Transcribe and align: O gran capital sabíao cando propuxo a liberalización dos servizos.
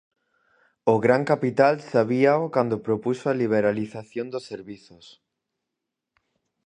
O 0.93 0.95
gran 1.05 1.23
capital 1.31 1.73
sabíao 1.91 2.41
cando 2.55 2.83
propuxo 2.87 3.25
a 3.29 3.37
liberalización 3.41 4.27
dos 4.33 4.47
servizos. 4.51 5.05